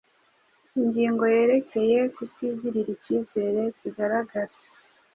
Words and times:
Ingingo 0.79 1.23
yerekeye 1.35 1.99
kutigirira 2.15 2.89
icyizere 2.97 3.61
kigaragara 3.79 4.53